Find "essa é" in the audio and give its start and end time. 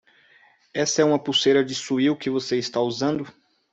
0.73-1.05